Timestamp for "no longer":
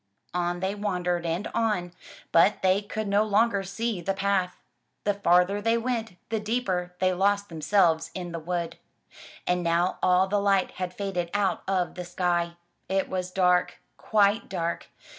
3.07-3.61